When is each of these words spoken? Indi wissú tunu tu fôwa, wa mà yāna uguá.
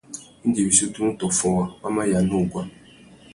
Indi 0.45 0.61
wissú 0.67 0.85
tunu 0.93 1.11
tu 1.19 1.25
fôwa, 1.37 1.63
wa 1.83 1.89
mà 1.95 2.03
yāna 2.11 2.33
uguá. 2.41 2.63